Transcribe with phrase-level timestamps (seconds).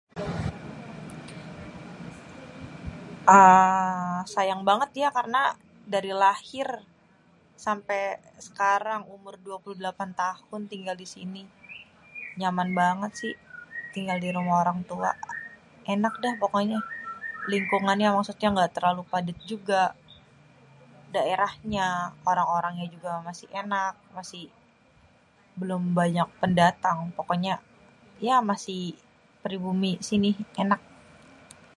[3.37, 4.19] Aaa...
[4.33, 5.39] sayang banget ya karena
[5.93, 6.67] dari lahir
[7.65, 7.99] sampé
[8.47, 11.41] sekarang umur 28 tahun tinggal disini
[12.39, 13.29] nyaman banget si,
[13.93, 15.11] tinggal dirumah orang tua
[15.95, 16.79] enak dah pokoknya.
[17.53, 19.81] Lingkungannya maksudnya gak terlalu padét juga,
[21.15, 21.87] daerahnya,
[22.29, 24.43] orang-orangnya juga masih enak, masih
[25.59, 27.53] belum banyak pendatang pokoknya
[28.27, 28.81] ya masih
[29.43, 30.29] pribumi sini
[30.63, 30.81] enak.